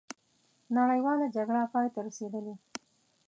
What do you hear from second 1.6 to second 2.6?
پای ته رسېدلې.